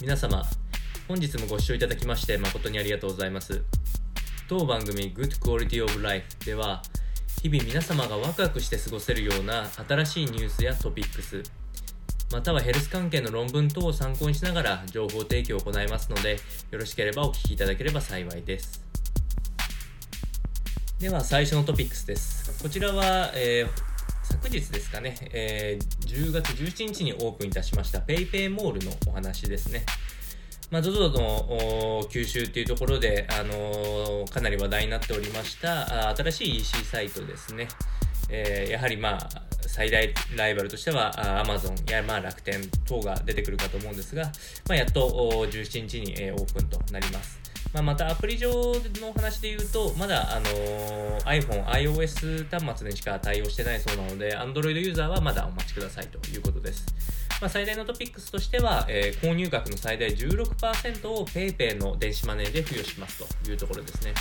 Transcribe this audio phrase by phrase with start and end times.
[0.00, 0.42] 皆様
[1.06, 3.62] 本日もご視聴いただきまして誠にありがとうございます。
[4.48, 6.82] 当番組 Good Quality of Life では
[7.40, 11.42] 日々皆様がワクワクして過ごせるような新しいニュースやトピックス
[12.32, 16.38] またはヘルス関係の論文等を参考にしながら情報提供を行いますので
[16.70, 18.82] よろしければお聞きいただければ幸いです。
[20.98, 22.62] では最初のトピックスです。
[22.62, 23.91] こちらは、えー
[24.42, 29.84] 昨日ですかね、えー、10月17日にオープンいたしました PayPay モールのお話ですね。
[30.72, 37.68] まあ、ZOZO の吸収っていうところで、あのー、かなり話題になっておりました新しい EC サイトですね。
[38.30, 39.28] えー、やはりまあ
[39.68, 41.12] 最大ライバルとしては
[41.46, 44.24] Amazon やまあ楽天等が出てくるかと思うんですが、
[44.68, 47.41] まあ、やっと17日にオープンとなります。
[47.72, 56.86] まあ、またアプリ上の話で言うと、まだ、あの、iPhone、iOS 端末にしか対応してないそうなので、Android ユーザーはまだお待ちくださいということです。
[57.40, 64.14] まあ、最大のトピックスとしては、えー、購入額の最大16%を PayPay の電子マネーで付与しますというところですね。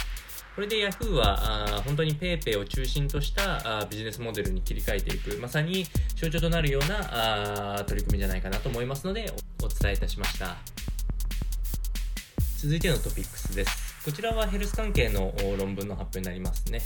[0.55, 5.85] これで Yahoo はあ本当に PayPay を中心としたあビジネスモデルに切り替えていく、まさに
[6.15, 9.31] 象徴となるようなあ取り組みじゃないかなと思いますので
[9.63, 10.57] お伝えいたしました。
[12.61, 13.95] 続いてのトピックスです。
[14.05, 16.79] こちらはヘルス関係の論文の発表になりますね。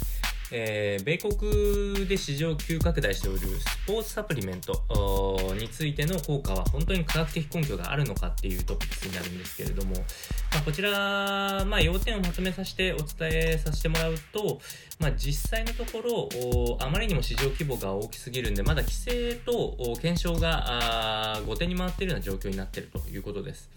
[0.49, 3.45] えー、米国で市場急拡大しておるス
[3.85, 14.61] ポーツサプリメントについての効果は本当に科学的根拠があるのかっていうトピックスになるんですけれども、まあ、こちら、まあ、要点をまとめさせてお伝えさせてもらうと、
[15.01, 23.69] まあ、実際のところあまりにも市場規模が大きすぎるんでまだ規制と検証が後手に回っているような状況になっているということです。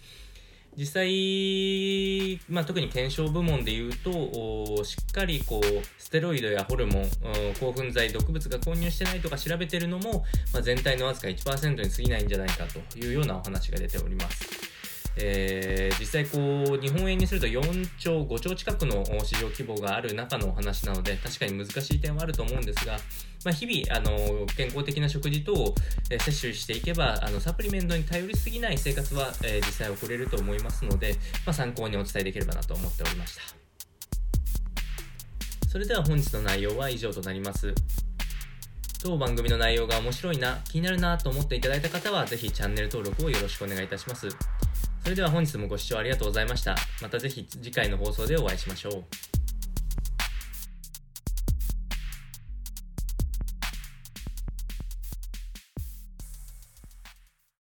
[0.77, 5.65] 実際、まあ、特に検証部門でいうとしっかりこう
[5.99, 7.07] ステロイドやホルモン、
[7.59, 14.58] 興奮剤毒物が混入してないとか調べてるのも、まあ、全体のわずか1%に過ぎないんじゃないかというようなお話が出ております。
[15.21, 22.95] えー、実際こう日本円にすると4兆5兆近くの市場規模がある中のお話なので確かに難しい点はあると思うんですが、
[23.45, 25.75] まあ、日々あの健康的な食事等を、
[26.11, 33.43] え摂取していけばあのサプリメントに頼りすぎない生活は、えー、実際送れると思いますので、まあ、参考にお伝えできればなと思っておりました
[35.69, 37.75] それでは本日の内容は以上となります
[39.01, 44.29] 当番組の内容が面白いな、気になるなと思っていただいた方は、ぜひチャンネル登録をよろしくお願いいたします。
[45.03, 46.77] それでは本日もご視聴ありがとうございました。
[47.01, 49.28] またぜひ次回の放送でお会いしましょう。